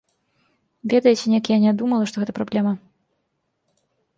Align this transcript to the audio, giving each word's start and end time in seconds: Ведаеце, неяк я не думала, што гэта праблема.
Ведаеце, 0.93 1.25
неяк 1.33 1.51
я 1.53 1.57
не 1.65 1.73
думала, 1.81 2.03
што 2.13 2.25
гэта 2.25 2.31
праблема. 2.41 2.75